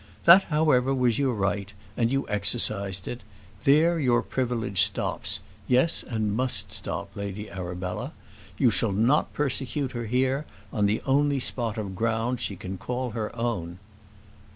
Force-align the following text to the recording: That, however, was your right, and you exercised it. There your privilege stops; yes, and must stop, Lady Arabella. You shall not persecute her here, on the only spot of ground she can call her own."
That, 0.25 0.45
however, 0.45 0.95
was 0.95 1.19
your 1.19 1.35
right, 1.35 1.71
and 1.95 2.11
you 2.11 2.27
exercised 2.27 3.07
it. 3.07 3.21
There 3.65 3.99
your 3.99 4.23
privilege 4.23 4.81
stops; 4.81 5.41
yes, 5.67 6.01
and 6.01 6.35
must 6.35 6.73
stop, 6.73 7.11
Lady 7.15 7.51
Arabella. 7.51 8.13
You 8.57 8.71
shall 8.71 8.93
not 8.93 9.31
persecute 9.33 9.91
her 9.91 10.07
here, 10.07 10.47
on 10.73 10.87
the 10.87 11.03
only 11.05 11.39
spot 11.39 11.77
of 11.77 11.95
ground 11.95 12.39
she 12.39 12.55
can 12.55 12.79
call 12.79 13.11
her 13.11 13.29
own." 13.35 13.77